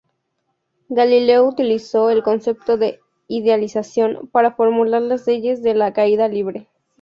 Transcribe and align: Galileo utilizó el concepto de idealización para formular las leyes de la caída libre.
Galileo 0.89 1.47
utilizó 1.47 2.09
el 2.09 2.23
concepto 2.23 2.75
de 2.75 3.01
idealización 3.27 4.27
para 4.31 4.53
formular 4.55 5.03
las 5.03 5.27
leyes 5.27 5.61
de 5.61 5.75
la 5.75 5.93
caída 5.93 6.27
libre. 6.27 6.67